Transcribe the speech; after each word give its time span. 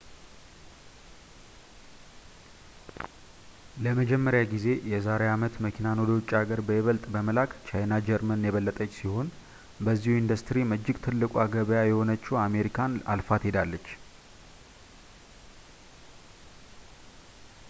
ለመጀመሪያ 3.83 4.41
ጊዜ 4.53 4.67
የዛሬ 4.91 5.21
አመት 5.33 5.55
መኪናን 5.65 6.01
ወደ 6.03 6.09
ውጭ 6.19 6.29
ሀገር 6.39 6.59
በይበልጥ 6.69 7.03
በመላክ 7.15 7.51
ቻይና 7.67 7.99
ጀርመን 8.07 8.45
የበለጠች 8.47 8.95
ሲሆን 9.01 9.27
በዚሁ 9.87 10.15
ኢንዱስትሪም 10.21 10.73
እጅግ 10.77 10.97
ትልቋ 11.07 11.35
ገበያ 11.57 11.83
የሆነችውን 11.89 12.45
አሜሪካን 12.47 12.95
አልፋት 13.15 13.45
ሄዳለች 13.49 13.87